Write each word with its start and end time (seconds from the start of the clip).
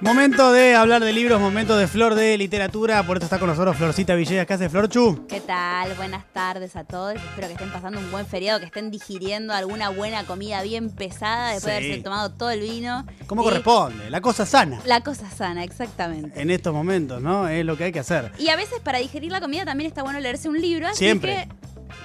Momento 0.00 0.50
de 0.52 0.74
hablar 0.74 1.04
de 1.04 1.12
libros, 1.12 1.38
momento 1.38 1.76
de 1.76 1.86
flor 1.86 2.14
de 2.14 2.38
literatura. 2.38 3.02
Por 3.06 3.18
esto 3.18 3.26
está 3.26 3.38
con 3.38 3.48
nosotros 3.50 3.76
Florcita 3.76 4.14
Villegas. 4.14 4.46
¿Qué 4.46 4.54
hace 4.54 4.70
Florchu? 4.70 5.26
¿Qué 5.28 5.40
tal? 5.40 5.92
Buenas 5.94 6.24
tardes 6.32 6.74
a 6.74 6.84
todos. 6.84 7.16
Espero 7.16 7.48
que 7.48 7.52
estén 7.52 7.70
pasando 7.70 7.98
un 7.98 8.10
buen 8.10 8.24
feriado, 8.24 8.60
que 8.60 8.64
estén 8.64 8.90
digiriendo 8.90 9.52
alguna 9.52 9.90
buena 9.90 10.24
comida 10.24 10.62
bien 10.62 10.88
pesada 10.88 11.52
después 11.52 11.64
de 11.74 11.76
haberse 11.76 12.02
tomado 12.02 12.30
todo 12.32 12.50
el 12.50 12.60
vino. 12.60 13.04
¿Cómo 13.26 13.42
Y 13.42 13.44
corresponde? 13.44 14.08
La 14.08 14.22
cosa 14.22 14.46
sana. 14.46 14.80
La 14.86 15.02
cosa 15.02 15.28
sana, 15.30 15.64
exactamente. 15.64 16.40
En 16.40 16.50
estos 16.50 16.72
momentos, 16.72 17.20
¿no? 17.20 17.46
Es 17.48 17.62
lo 17.66 17.76
que 17.76 17.84
hay 17.84 17.92
que 17.92 18.00
hacer. 18.00 18.32
Y 18.38 18.48
a 18.48 18.56
veces 18.56 18.80
para 18.80 19.00
digerir 19.00 19.30
la 19.30 19.42
comida 19.42 19.66
también 19.66 19.86
está 19.88 20.02
bueno 20.02 20.18
leerse 20.18 20.48
un 20.48 20.58
libro, 20.58 20.88
así 20.88 20.96
Siempre. 21.04 21.46
que 21.46 21.59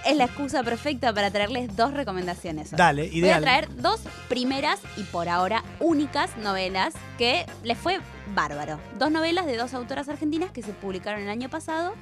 es 0.05 0.15
la 0.17 0.25
excusa 0.25 0.63
perfecta 0.63 1.13
para 1.13 1.31
traerles 1.31 1.75
dos 1.75 1.93
recomendaciones. 1.93 2.71
hoy. 2.73 2.77
Dale, 2.77 3.07
Voy 3.09 3.17
ideal. 3.19 3.39
a 3.39 3.41
traer 3.41 3.75
dos 3.75 4.01
primeras 4.29 4.79
y 4.97 5.03
por 5.03 5.29
ahora 5.29 5.63
únicas 5.79 6.35
novelas 6.37 6.93
que 7.17 7.45
les 7.63 7.77
fue 7.77 7.99
bárbaro. 8.33 8.79
Dos 8.97 9.11
novelas 9.11 9.45
de 9.45 9.57
dos 9.57 9.73
autoras 9.73 10.07
argentinas 10.09 10.51
que 10.51 10.61
se 10.61 10.73
publicaron 10.73 11.21
el 11.21 11.29
año 11.29 11.49
pasado, 11.49 11.93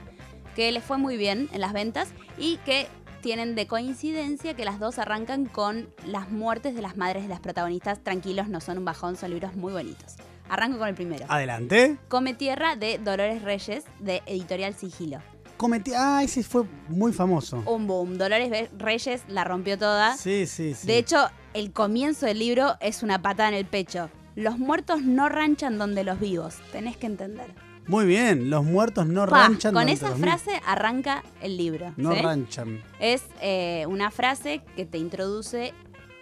que 0.56 0.72
les 0.72 0.84
fue 0.84 0.98
muy 0.98 1.18
bien 1.18 1.50
en 1.54 1.62
las 1.62 1.74
ventas 1.74 2.10
y 2.38 2.58
que 2.58 2.88
tienen 3.22 3.56
de 3.56 3.68
coincidencia 3.68 4.54
que 4.54 4.66
las 4.66 4.80
dos 4.80 5.00
arrancan 5.00 5.46
con 5.46 5.88
las 6.06 6.30
muertes 6.30 6.76
de 6.76 6.82
las 6.82 6.98
madres 6.98 7.24
de 7.24 7.30
las 7.30 7.40
protagonistas. 7.40 8.04
Tranquilos, 8.04 8.50
no 8.50 8.60
son 8.60 8.80
un 8.80 8.86
bajón, 8.86 9.16
son 9.16 9.30
libros 9.32 9.56
muy 9.56 9.72
bonitos. 9.72 10.16
Arranco 10.50 10.78
con 10.78 10.90
el 10.90 10.94
primero. 10.94 11.26
Adelante. 11.30 11.98
Come 12.10 12.34
Tierra 12.34 12.76
de 12.76 12.98
Dolores 12.98 13.42
Reyes 13.42 13.86
de 14.00 14.22
Editorial 14.26 14.74
Sigilo. 14.74 15.20
Cometí. 15.58 15.92
Ah, 15.96 16.22
ese 16.24 16.44
fue 16.44 16.64
muy 16.90 17.14
famoso. 17.14 17.64
Un 17.66 17.88
boom. 17.88 18.18
Dolores 18.18 18.70
Reyes 18.78 19.24
la 19.28 19.44
rompió 19.44 19.78
toda. 19.78 20.18
Sí, 20.18 20.46
sí, 20.48 20.74
sí. 20.74 20.88
De 20.88 20.98
hecho, 20.98 21.30
el 21.54 21.72
comienzo 21.72 22.26
del 22.26 22.40
libro 22.40 22.76
es 22.82 23.04
una 23.04 23.22
patada 23.22 23.50
en 23.50 23.56
el 23.56 23.66
pecho. 23.66 24.10
Los 24.36 24.58
muertos 24.58 25.04
no 25.04 25.30
ranchan 25.30 25.78
donde 25.78 26.04
los 26.04 26.20
vivos. 26.20 26.56
Tenés 26.72 26.98
que 26.98 27.06
entender. 27.06 27.54
Muy 27.88 28.06
bien. 28.06 28.50
Los 28.50 28.64
muertos 28.64 29.06
no 29.08 29.26
Pa, 29.28 29.48
ranchan. 29.48 29.74
con 29.74 29.90
esa 29.90 30.16
frase 30.16 30.60
arranca 30.66 31.24
el 31.42 31.56
libro. 31.58 31.94
No 31.98 32.14
¿sí? 32.14 32.22
ranchan. 32.22 32.82
Es 33.00 33.24
eh, 33.42 33.86
una 33.88 34.10
frase 34.10 34.62
que 34.76 34.86
te 34.86 34.98
introduce 34.98 35.74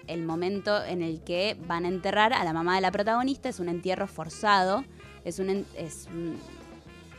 el 0.07 0.23
momento 0.25 0.83
en 0.83 1.01
el 1.01 1.21
que 1.21 1.55
van 1.67 1.85
a 1.85 1.87
enterrar 1.87 2.33
a 2.33 2.43
la 2.43 2.51
mamá 2.51 2.75
de 2.75 2.81
la 2.81 2.91
protagonista. 2.91 3.47
Es 3.47 3.59
un 3.59 3.69
entierro 3.69 4.07
forzado. 4.07 4.83
Es 5.23 5.39
un, 5.39 5.49
en- 5.51 5.65
es 5.77 6.07
un, 6.11 6.35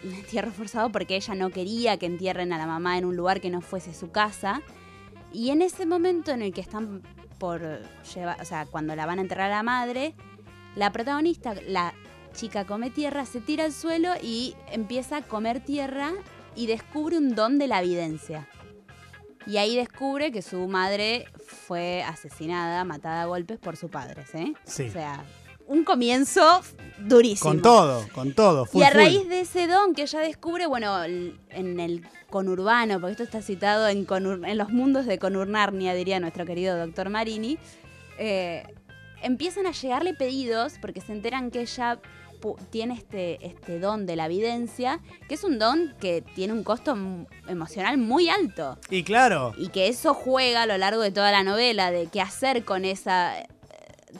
un 0.04 0.14
entierro 0.14 0.50
forzado 0.52 0.90
porque 0.90 1.16
ella 1.16 1.34
no 1.34 1.50
quería 1.50 1.96
que 1.96 2.06
entierren 2.06 2.52
a 2.52 2.58
la 2.58 2.66
mamá 2.66 2.98
en 2.98 3.04
un 3.04 3.16
lugar 3.16 3.40
que 3.40 3.50
no 3.50 3.60
fuese 3.60 3.94
su 3.94 4.10
casa. 4.10 4.62
Y 5.32 5.50
en 5.50 5.62
ese 5.62 5.86
momento 5.86 6.30
en 6.32 6.42
el 6.42 6.52
que 6.52 6.60
están 6.60 7.02
por 7.38 7.60
llevar, 8.14 8.40
o 8.40 8.44
sea, 8.44 8.66
cuando 8.66 8.94
la 8.94 9.06
van 9.06 9.18
a 9.18 9.22
enterrar 9.22 9.50
a 9.50 9.56
la 9.56 9.62
madre, 9.62 10.14
la 10.76 10.92
protagonista, 10.92 11.54
la 11.66 11.94
chica 12.34 12.66
come 12.66 12.90
tierra, 12.90 13.26
se 13.26 13.40
tira 13.40 13.64
al 13.64 13.72
suelo 13.72 14.12
y 14.22 14.54
empieza 14.70 15.18
a 15.18 15.22
comer 15.22 15.60
tierra 15.60 16.12
y 16.54 16.66
descubre 16.66 17.18
un 17.18 17.34
don 17.34 17.58
de 17.58 17.66
la 17.66 17.80
evidencia. 17.82 18.48
Y 19.46 19.56
ahí 19.56 19.74
descubre 19.74 20.30
que 20.30 20.42
su 20.42 20.68
madre 20.68 21.26
fue 21.44 22.02
asesinada, 22.04 22.84
matada 22.84 23.22
a 23.22 23.26
golpes 23.26 23.58
por 23.58 23.76
su 23.76 23.88
padre, 23.88 24.24
¿sí? 24.26 24.54
Sí. 24.64 24.88
O 24.88 24.92
sea, 24.92 25.24
un 25.66 25.84
comienzo 25.84 26.60
durísimo. 26.98 27.50
Con 27.50 27.62
todo, 27.62 28.06
con 28.14 28.32
todo. 28.34 28.64
Full, 28.66 28.80
y 28.80 28.84
a 28.84 28.88
full. 28.88 28.96
raíz 28.96 29.28
de 29.28 29.40
ese 29.40 29.66
don 29.66 29.94
que 29.94 30.02
ella 30.02 30.20
descubre, 30.20 30.66
bueno, 30.66 31.02
en 31.04 31.80
el 31.80 32.02
conurbano, 32.30 33.00
porque 33.00 33.12
esto 33.12 33.24
está 33.24 33.42
citado 33.42 33.88
en, 33.88 34.06
Conur- 34.06 34.48
en 34.48 34.56
los 34.58 34.70
mundos 34.70 35.06
de 35.06 35.18
Conurnarnia, 35.18 35.94
diría 35.94 36.20
nuestro 36.20 36.46
querido 36.46 36.76
doctor 36.78 37.10
Marini, 37.10 37.58
eh, 38.18 38.62
empiezan 39.22 39.66
a 39.66 39.72
llegarle 39.72 40.14
pedidos 40.14 40.74
porque 40.80 41.00
se 41.00 41.12
enteran 41.12 41.50
que 41.50 41.60
ella 41.62 41.98
tiene 42.70 42.94
este, 42.94 43.44
este 43.46 43.78
don 43.78 44.04
de 44.04 44.16
la 44.16 44.26
evidencia, 44.26 44.98
que 45.28 45.34
es 45.36 45.44
un 45.44 45.60
don 45.60 45.94
que 46.00 46.22
tiene 46.34 46.52
un 46.52 46.64
costo 46.64 46.96
emocional 47.46 47.98
muy 47.98 48.28
alto 48.28 48.78
Y 48.90 49.04
claro. 49.04 49.52
y 49.56 49.68
que 49.68 49.86
eso 49.86 50.12
juega 50.12 50.62
a 50.62 50.66
lo 50.66 50.76
largo 50.76 51.02
de 51.02 51.12
toda 51.12 51.30
la 51.30 51.44
novela, 51.44 51.92
de 51.92 52.06
qué 52.06 52.20
hacer 52.20 52.64
con 52.64 52.84
esa, 52.84 53.34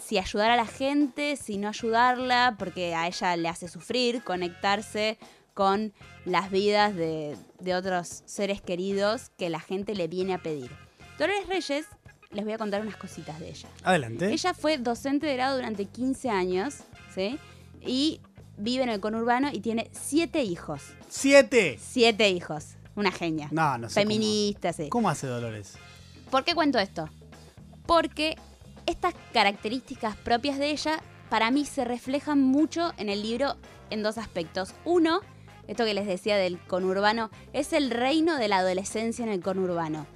si 0.00 0.18
ayudar 0.18 0.50
a 0.50 0.56
la 0.56 0.66
gente, 0.66 1.36
si 1.36 1.58
no 1.58 1.68
ayudarla, 1.68 2.56
porque 2.58 2.94
a 2.94 3.06
ella 3.06 3.36
le 3.36 3.48
hace 3.48 3.68
sufrir, 3.68 4.22
conectarse 4.24 5.18
con 5.54 5.92
las 6.24 6.50
vidas 6.50 6.94
de, 6.96 7.36
de 7.60 7.74
otros 7.74 8.22
seres 8.26 8.60
queridos 8.62 9.30
que 9.36 9.50
la 9.50 9.60
gente 9.60 9.94
le 9.94 10.08
viene 10.08 10.34
a 10.34 10.38
pedir. 10.38 10.70
Dolores 11.18 11.46
Reyes, 11.46 11.86
les 12.30 12.44
voy 12.44 12.54
a 12.54 12.58
contar 12.58 12.80
unas 12.80 12.96
cositas 12.96 13.38
de 13.38 13.50
ella. 13.50 13.68
Adelante. 13.84 14.32
Ella 14.32 14.54
fue 14.54 14.78
docente 14.78 15.26
de 15.26 15.34
grado 15.34 15.56
durante 15.56 15.84
15 15.84 16.30
años, 16.30 16.76
¿sí? 17.14 17.38
Y 17.82 18.20
vive 18.56 18.84
en 18.84 18.88
el 18.88 19.00
conurbano 19.00 19.50
y 19.52 19.60
tiene 19.60 19.90
siete 19.92 20.42
hijos. 20.42 20.82
Siete. 21.08 21.78
Siete 21.80 22.30
hijos. 22.30 22.76
Una 22.94 23.12
genia. 23.12 23.48
No, 23.50 23.76
no 23.78 23.88
sé. 23.90 23.94
cómo- 24.00 24.10
Feminista, 24.12 24.72
sí. 24.72 24.88
¿Cómo 24.88 25.10
hace 25.10 25.26
Dolores? 25.26 25.74
¿Por 26.30 26.44
qué 26.44 26.54
cuento 26.54 26.78
esto? 26.78 27.08
Porque 27.86 28.36
estas 28.92 29.14
características 29.32 30.16
propias 30.16 30.58
de 30.58 30.70
ella 30.70 31.00
para 31.30 31.50
mí 31.50 31.64
se 31.64 31.84
reflejan 31.84 32.40
mucho 32.40 32.92
en 32.98 33.08
el 33.08 33.22
libro 33.22 33.56
en 33.90 34.02
dos 34.02 34.18
aspectos. 34.18 34.74
Uno, 34.84 35.20
esto 35.66 35.84
que 35.84 35.94
les 35.94 36.06
decía 36.06 36.36
del 36.36 36.58
conurbano, 36.58 37.30
es 37.52 37.72
el 37.72 37.90
reino 37.90 38.36
de 38.36 38.48
la 38.48 38.58
adolescencia 38.58 39.24
en 39.24 39.30
el 39.32 39.40
conurbano. 39.42 40.06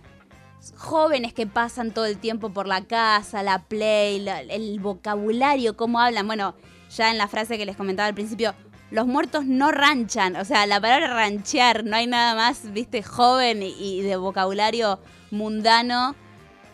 Jóvenes 0.77 1.33
que 1.33 1.47
pasan 1.47 1.93
todo 1.93 2.07
el 2.07 2.19
tiempo 2.19 2.51
por 2.51 2.67
la 2.67 2.83
casa, 2.85 3.43
la 3.43 3.61
play, 3.65 4.19
la- 4.21 4.41
el 4.41 4.81
vocabulario, 4.81 5.77
cómo 5.77 6.01
hablan. 6.01 6.27
Bueno, 6.27 6.55
ya 6.95 7.11
en 7.11 7.19
la 7.19 7.29
frase 7.29 7.57
que 7.57 7.67
les 7.67 7.77
comentaba 7.77 8.09
al 8.09 8.15
principio, 8.15 8.55
los 8.91 9.07
muertos 9.07 9.47
no 9.47 9.71
ranchan. 9.73 10.37
O 10.37 10.45
sea, 10.45 10.67
la 10.67 10.81
palabra 10.81 11.15
ranchear, 11.15 11.85
no 11.85 11.97
hay 11.97 12.07
nada 12.07 12.35
más, 12.35 12.73
viste, 12.73 13.03
joven 13.03 13.63
y 13.63 14.03
de 14.03 14.17
vocabulario 14.17 14.99
mundano. 15.31 16.15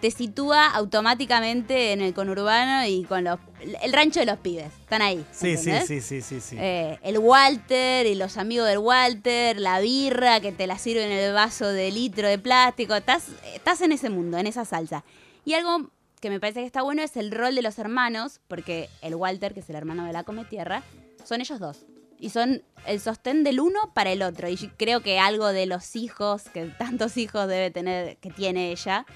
Te 0.03 0.11
sitúa 0.11 0.67
automáticamente 0.67 1.93
en 1.93 2.01
el 2.01 2.13
conurbano 2.13 2.85
y 2.89 3.05
con 3.05 3.23
los. 3.23 3.39
El 3.83 3.93
rancho 3.93 4.19
de 4.19 4.27
los 4.27 4.37
pibes. 4.39 4.73
Están 4.81 5.01
ahí. 5.01 5.25
Sí, 5.31 5.57
sí, 5.57 5.71
sí, 5.87 6.01
sí, 6.01 6.21
sí, 6.21 6.41
sí. 6.41 6.57
Eh, 6.59 6.99
el 7.05 7.19
Walter 7.19 8.05
y 8.07 8.17
los 8.17 8.37
amigos 8.37 8.67
del 8.67 8.79
Walter, 8.79 9.61
la 9.61 9.79
birra 9.79 10.41
que 10.41 10.51
te 10.51 10.67
la 10.67 10.77
sirven 10.77 11.13
en 11.13 11.19
el 11.19 11.33
vaso 11.33 11.69
de 11.69 11.93
litro 11.93 12.27
de 12.27 12.37
plástico. 12.37 12.97
Estás, 12.97 13.29
estás 13.55 13.81
en 13.81 13.93
ese 13.93 14.11
mundo, 14.11 14.39
en 14.39 14.49
esa 14.49 14.65
salsa. 14.65 15.05
Y 15.45 15.55
algo 15.55 15.93
que 16.21 16.31
me 16.31 16.41
parece 16.41 16.63
que 16.63 16.67
está 16.67 16.83
bueno 16.83 17.03
es 17.03 17.17
el 17.17 17.31
rol 17.31 17.55
de 17.55 17.63
los 17.63 17.79
hermanos, 17.79 18.41
porque 18.49 18.91
el 19.03 19.15
Walter, 19.15 19.55
que 19.55 19.61
es 19.61 19.71
el 19.71 19.77
hermano 19.77 20.05
de 20.05 20.13
la 20.13 20.25
Cometierra, 20.25 20.83
son 21.23 21.41
ellos 21.41 21.61
dos. 21.61 21.87
Y 22.19 22.31
son 22.31 22.65
el 22.87 22.99
sostén 22.99 23.45
del 23.45 23.61
uno 23.61 23.93
para 23.95 24.11
el 24.11 24.23
otro. 24.23 24.49
Y 24.49 24.57
creo 24.57 25.01
que 25.01 25.21
algo 25.21 25.53
de 25.53 25.67
los 25.67 25.95
hijos, 25.95 26.43
que 26.53 26.65
tantos 26.67 27.17
hijos 27.17 27.47
debe 27.47 27.71
tener, 27.71 28.17
que 28.17 28.31
tiene 28.31 28.73
ella, 28.73 29.07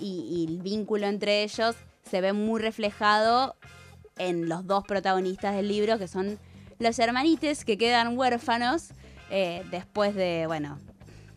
y, 0.00 0.26
y 0.28 0.44
el 0.52 0.62
vínculo 0.62 1.06
entre 1.06 1.42
ellos 1.42 1.76
se 2.08 2.20
ve 2.20 2.32
muy 2.32 2.60
reflejado 2.60 3.56
en 4.18 4.48
los 4.48 4.66
dos 4.66 4.84
protagonistas 4.84 5.54
del 5.54 5.68
libro, 5.68 5.98
que 5.98 6.08
son 6.08 6.38
los 6.78 6.98
hermanites 6.98 7.64
que 7.64 7.76
quedan 7.78 8.16
huérfanos 8.18 8.88
eh, 9.30 9.62
después 9.70 10.14
de, 10.14 10.44
bueno, 10.46 10.78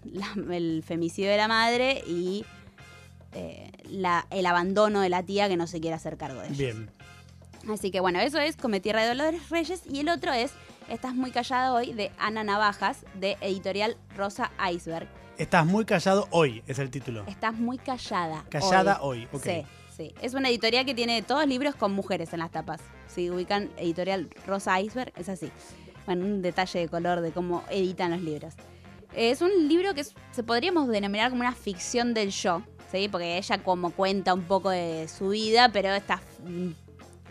la- 0.04 0.34
el 0.56 0.84
femicidio 0.86 1.30
de 1.32 1.38
la 1.38 1.48
madre 1.48 2.04
y 2.08 2.46
eh, 3.34 3.72
la- 3.90 4.26
el 4.32 4.46
abandono 4.46 5.02
de 5.02 5.10
la 5.10 5.24
tía 5.24 5.48
que 5.50 5.58
no 5.58 5.68
se 5.68 5.80
quiere 5.82 5.96
hacer 5.96 6.18
cargo 6.18 6.40
de 6.42 6.48
ellos. 6.48 6.58
Bien. 6.58 6.90
Así 7.70 7.92
que 7.92 8.00
bueno, 8.00 8.20
eso 8.20 8.40
es 8.40 8.56
Come 8.56 8.80
Tierra 8.80 9.02
de 9.02 9.10
Dolores 9.10 9.50
Reyes 9.50 9.82
y 9.90 10.00
el 10.00 10.10
otro 10.10 10.32
es 10.34 10.52
Estás 10.88 11.14
muy 11.14 11.30
callada 11.30 11.72
hoy 11.74 11.94
de 11.94 12.12
Ana 12.18 12.44
Navajas 12.44 13.06
de 13.14 13.38
editorial 13.42 13.96
Rosa 14.16 14.50
Iceberg. 14.74 15.08
Estás 15.40 15.66
muy 15.66 15.86
callado 15.86 16.28
hoy, 16.32 16.62
es 16.68 16.80
el 16.80 16.90
título. 16.90 17.24
Estás 17.26 17.54
muy 17.54 17.78
callada. 17.78 18.44
Callada 18.50 19.02
hoy, 19.02 19.26
ok. 19.32 19.42
Sí, 19.42 19.66
sí. 19.96 20.14
Es 20.22 20.34
una 20.34 20.50
editorial 20.50 20.86
que 20.86 20.94
tiene 20.94 21.22
todos 21.22 21.48
libros 21.48 21.76
con 21.76 21.94
mujeres 21.94 22.34
en 22.34 22.40
las 22.40 22.52
tapas. 22.52 22.82
Si 23.08 23.30
ubican 23.32 23.70
editorial 23.78 24.30
Rosa 24.46 24.82
Iceberg, 24.82 25.14
es 25.16 25.30
así. 25.30 25.50
Bueno, 26.06 26.26
un 26.26 26.42
detalle 26.42 26.82
de 26.82 26.90
color 26.90 27.22
de 27.22 27.32
cómo 27.32 27.64
editan 27.70 28.12
los 28.12 28.22
libros. 28.22 28.54
Es 29.16 29.42
un 29.42 29.70
libro 29.70 29.94
que 29.94 30.04
se 30.04 30.44
podríamos 30.44 30.90
denominar 30.90 31.30
como 31.30 31.40
una 31.40 31.56
ficción 31.56 32.14
del 32.14 32.32
yo, 32.32 32.62
¿sí? 32.92 33.08
Porque 33.08 33.38
ella 33.38 33.64
como 33.64 33.92
cuenta 33.92 34.34
un 34.34 34.44
poco 34.44 34.72
de 34.72 35.08
su 35.08 35.30
vida, 35.30 35.70
pero 35.72 35.94
está 35.94 36.22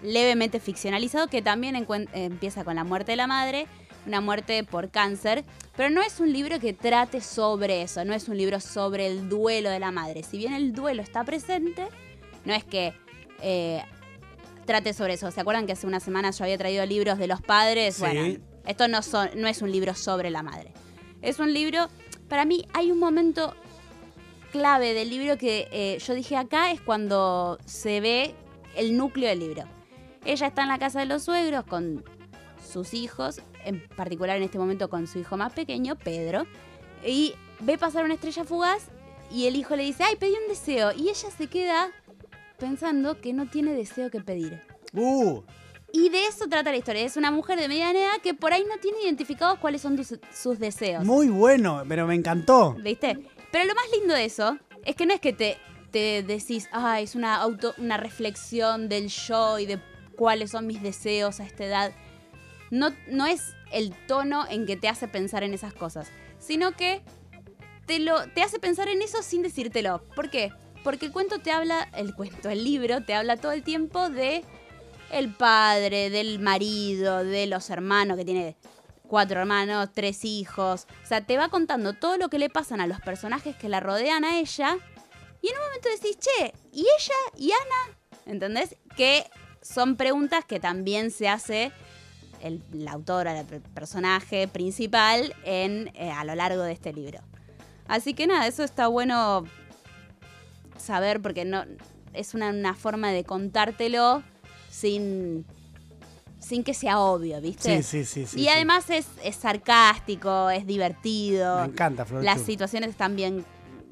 levemente 0.02 0.60
ficcionalizado, 0.60 1.28
que 1.28 1.42
también 1.42 1.86
empieza 2.14 2.64
con 2.64 2.76
la 2.76 2.84
muerte 2.84 3.12
de 3.12 3.16
la 3.16 3.26
madre, 3.26 3.66
una 4.06 4.20
muerte 4.20 4.64
por 4.64 4.90
cáncer, 4.90 5.44
pero 5.76 5.90
no 5.90 6.02
es 6.02 6.20
un 6.20 6.32
libro 6.32 6.58
que 6.58 6.72
trate 6.72 7.20
sobre 7.20 7.82
eso, 7.82 8.04
no 8.04 8.14
es 8.14 8.28
un 8.28 8.36
libro 8.36 8.60
sobre 8.60 9.06
el 9.06 9.28
duelo 9.28 9.70
de 9.70 9.78
la 9.78 9.90
madre. 9.90 10.22
Si 10.22 10.38
bien 10.38 10.54
el 10.54 10.72
duelo 10.72 11.02
está 11.02 11.24
presente, 11.24 11.86
no 12.44 12.54
es 12.54 12.64
que 12.64 12.94
eh, 13.40 13.82
trate 14.64 14.92
sobre 14.92 15.14
eso. 15.14 15.30
¿Se 15.30 15.40
acuerdan 15.40 15.66
que 15.66 15.72
hace 15.72 15.86
unas 15.86 16.02
semanas 16.02 16.38
yo 16.38 16.44
había 16.44 16.58
traído 16.58 16.84
libros 16.86 17.18
de 17.18 17.26
los 17.26 17.40
padres? 17.40 17.96
Sí. 17.96 18.00
Bueno, 18.00 18.38
esto 18.66 18.88
no, 18.88 19.02
son, 19.02 19.30
no 19.36 19.48
es 19.48 19.62
un 19.62 19.72
libro 19.72 19.94
sobre 19.94 20.30
la 20.30 20.42
madre. 20.42 20.72
Es 21.22 21.38
un 21.38 21.52
libro, 21.52 21.88
para 22.28 22.44
mí 22.44 22.66
hay 22.74 22.90
un 22.90 22.98
momento 22.98 23.54
clave 24.52 24.94
del 24.94 25.10
libro 25.10 25.36
que 25.36 25.68
eh, 25.72 25.98
yo 25.98 26.14
dije 26.14 26.36
acá 26.36 26.70
es 26.70 26.80
cuando 26.80 27.58
se 27.64 28.00
ve 28.00 28.34
el 28.76 28.96
núcleo 28.96 29.28
del 29.28 29.40
libro. 29.40 29.64
Ella 30.24 30.46
está 30.46 30.62
en 30.62 30.68
la 30.68 30.78
casa 30.78 31.00
de 31.00 31.06
los 31.06 31.24
suegros 31.24 31.64
con 31.64 32.04
sus 32.64 32.94
hijos, 32.94 33.40
en 33.68 33.88
particular 33.96 34.36
en 34.36 34.42
este 34.42 34.58
momento 34.58 34.88
con 34.88 35.06
su 35.06 35.18
hijo 35.18 35.36
más 35.36 35.52
pequeño, 35.52 35.96
Pedro, 35.96 36.46
y 37.04 37.34
ve 37.60 37.78
pasar 37.78 38.04
una 38.04 38.14
estrella 38.14 38.44
fugaz 38.44 38.88
y 39.30 39.46
el 39.46 39.56
hijo 39.56 39.76
le 39.76 39.82
dice, 39.84 40.04
ay, 40.04 40.16
pedí 40.16 40.32
un 40.32 40.48
deseo, 40.48 40.92
y 40.92 41.10
ella 41.10 41.30
se 41.36 41.46
queda 41.48 41.90
pensando 42.58 43.20
que 43.20 43.32
no 43.32 43.46
tiene 43.46 43.74
deseo 43.74 44.10
que 44.10 44.20
pedir. 44.20 44.60
Uh, 44.94 45.42
Y 45.92 46.08
de 46.08 46.26
eso 46.26 46.48
trata 46.48 46.70
la 46.70 46.76
historia. 46.76 47.02
Es 47.02 47.16
una 47.16 47.30
mujer 47.30 47.58
de 47.58 47.68
mediana 47.68 47.98
edad 47.98 48.20
que 48.22 48.34
por 48.34 48.52
ahí 48.52 48.64
no 48.68 48.78
tiene 48.80 49.02
identificados 49.04 49.58
cuáles 49.58 49.82
son 49.82 49.98
sus 50.32 50.58
deseos. 50.58 51.04
muy 51.04 51.28
bueno, 51.28 51.82
pero 51.88 52.06
me 52.06 52.14
encantó. 52.14 52.74
¿Viste? 52.82 53.18
Pero 53.52 53.64
lo 53.64 53.74
más 53.74 53.84
lindo 53.92 54.14
de 54.14 54.24
eso 54.24 54.58
es 54.84 54.96
que 54.96 55.06
no 55.06 55.14
es 55.14 55.20
que 55.20 55.32
te, 55.32 55.56
te 55.90 56.22
decís, 56.22 56.68
ah, 56.72 57.00
es 57.00 57.14
una, 57.14 57.36
auto, 57.36 57.74
una 57.78 57.96
reflexión 57.96 58.88
del 58.88 59.08
yo 59.08 59.58
y 59.58 59.66
de 59.66 59.78
cuáles 60.16 60.50
son 60.50 60.66
mis 60.66 60.82
deseos 60.82 61.40
a 61.40 61.44
esta 61.44 61.64
edad. 61.64 61.92
No, 62.70 62.94
no 63.08 63.26
es 63.26 63.54
el 63.72 63.94
tono 64.06 64.46
en 64.48 64.66
que 64.66 64.76
te 64.76 64.88
hace 64.88 65.08
pensar 65.08 65.42
en 65.42 65.54
esas 65.54 65.74
cosas, 65.74 66.10
sino 66.38 66.72
que 66.72 67.02
te, 67.86 67.98
lo, 67.98 68.28
te 68.28 68.42
hace 68.42 68.58
pensar 68.58 68.88
en 68.88 69.02
eso 69.02 69.22
sin 69.22 69.42
decírtelo. 69.42 70.02
¿Por 70.14 70.30
qué? 70.30 70.52
Porque 70.84 71.06
el 71.06 71.12
cuento 71.12 71.38
te 71.40 71.50
habla, 71.50 71.88
el 71.96 72.14
cuento, 72.14 72.48
el 72.50 72.64
libro 72.64 73.02
te 73.02 73.14
habla 73.14 73.36
todo 73.36 73.52
el 73.52 73.62
tiempo 73.62 74.08
de 74.10 74.44
el 75.10 75.34
padre, 75.34 76.10
del 76.10 76.38
marido, 76.38 77.24
de 77.24 77.46
los 77.46 77.70
hermanos, 77.70 78.16
que 78.16 78.24
tiene 78.24 78.56
cuatro 79.08 79.40
hermanos, 79.40 79.88
tres 79.92 80.24
hijos. 80.24 80.86
O 81.02 81.06
sea, 81.06 81.22
te 81.22 81.36
va 81.36 81.48
contando 81.48 81.94
todo 81.94 82.16
lo 82.18 82.28
que 82.28 82.38
le 82.38 82.50
pasan 82.50 82.80
a 82.80 82.86
los 82.86 83.00
personajes 83.00 83.56
que 83.56 83.68
la 83.68 83.80
rodean 83.80 84.24
a 84.24 84.38
ella. 84.38 84.76
Y 85.40 85.48
en 85.48 85.54
un 85.56 85.62
momento 85.64 85.88
decís, 85.88 86.18
che, 86.18 86.52
¿y 86.72 86.80
ella 86.80 87.14
y 87.36 87.50
Ana? 87.52 87.98
¿Entendés? 88.26 88.76
Que 88.96 89.24
son 89.62 89.96
preguntas 89.96 90.44
que 90.44 90.60
también 90.60 91.10
se 91.10 91.28
hace 91.28 91.72
el, 92.42 92.62
la 92.72 92.92
autora, 92.92 93.38
el 93.38 93.46
per- 93.46 93.60
personaje 93.60 94.48
principal 94.48 95.34
en, 95.44 95.90
eh, 95.94 96.10
a 96.10 96.24
lo 96.24 96.34
largo 96.34 96.62
de 96.62 96.72
este 96.72 96.92
libro. 96.92 97.20
Así 97.86 98.14
que 98.14 98.26
nada, 98.26 98.46
eso 98.46 98.64
está 98.64 98.86
bueno 98.88 99.44
saber 100.76 101.20
porque 101.20 101.44
no 101.44 101.64
es 102.12 102.34
una, 102.34 102.50
una 102.50 102.74
forma 102.74 103.10
de 103.10 103.24
contártelo 103.24 104.22
sin, 104.70 105.44
sin 106.38 106.64
que 106.64 106.74
sea 106.74 107.00
obvio, 107.00 107.40
¿viste? 107.40 107.82
Sí, 107.82 108.04
sí, 108.04 108.04
sí. 108.04 108.26
sí 108.26 108.40
y 108.40 108.44
sí. 108.44 108.48
además 108.48 108.88
es, 108.90 109.06
es 109.24 109.36
sarcástico, 109.36 110.50
es 110.50 110.66
divertido. 110.66 111.60
Me 111.60 111.66
encanta, 111.66 112.04
Flor. 112.04 112.22
Las 112.24 112.42
situaciones 112.42 112.90
están 112.90 113.16
bien 113.16 113.44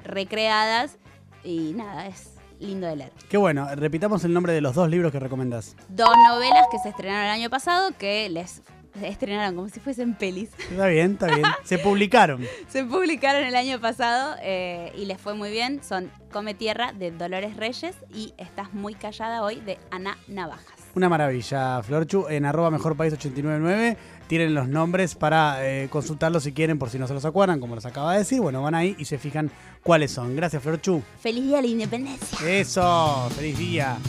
recreadas 0.03 0.97
y 1.43 1.73
nada, 1.73 2.07
es 2.07 2.29
lindo 2.59 2.87
de 2.87 2.95
leer. 2.95 3.11
Qué 3.29 3.37
bueno, 3.37 3.67
repitamos 3.75 4.23
el 4.23 4.33
nombre 4.33 4.53
de 4.53 4.61
los 4.61 4.75
dos 4.75 4.89
libros 4.89 5.11
que 5.11 5.19
recomendás. 5.19 5.75
Dos 5.89 6.09
novelas 6.27 6.67
que 6.71 6.79
se 6.79 6.89
estrenaron 6.89 7.25
el 7.25 7.31
año 7.31 7.49
pasado 7.49 7.91
que 7.97 8.29
les 8.29 8.61
estrenaron 9.03 9.55
como 9.55 9.69
si 9.69 9.79
fuesen 9.79 10.15
pelis. 10.15 10.49
Está 10.71 10.87
bien, 10.87 11.13
está 11.13 11.27
bien. 11.27 11.43
Se 11.63 11.77
publicaron. 11.77 12.43
se 12.67 12.83
publicaron 12.83 13.43
el 13.43 13.55
año 13.55 13.79
pasado 13.79 14.35
eh, 14.41 14.91
y 14.95 15.05
les 15.05 15.19
fue 15.19 15.35
muy 15.35 15.51
bien. 15.51 15.83
Son 15.83 16.11
Come 16.31 16.53
Tierra 16.53 16.93
de 16.93 17.11
Dolores 17.11 17.55
Reyes 17.57 17.95
y 18.13 18.33
Estás 18.37 18.73
muy 18.73 18.95
callada 18.95 19.43
hoy 19.43 19.59
de 19.61 19.77
Ana 19.91 20.17
Navajas. 20.27 20.76
Una 20.97 21.09
maravilla, 21.09 21.83
Florchu. 21.83 22.25
En 22.27 22.43
arroba 22.43 22.71
mejor 22.71 22.97
país 22.97 23.13
899 23.13 23.97
tienen 24.25 24.55
los 24.55 24.67
nombres 24.67 25.13
para 25.13 25.57
eh, 25.63 25.89
consultarlos 25.89 26.41
si 26.41 26.53
quieren, 26.53 26.79
por 26.79 26.89
si 26.89 26.97
no 26.97 27.05
se 27.05 27.13
los 27.13 27.23
acuerdan, 27.23 27.59
como 27.59 27.75
los 27.75 27.85
acaba 27.85 28.13
de 28.13 28.19
decir. 28.19 28.41
Bueno, 28.41 28.63
van 28.63 28.73
ahí 28.73 28.95
y 28.97 29.05
se 29.05 29.19
fijan 29.19 29.51
cuáles 29.83 30.09
son. 30.09 30.35
Gracias, 30.35 30.63
Florchu. 30.63 31.03
Feliz 31.21 31.43
día 31.43 31.57
de 31.57 31.61
la 31.61 31.67
independencia. 31.67 32.49
Eso, 32.49 33.29
feliz 33.35 33.59
día. 33.59 33.99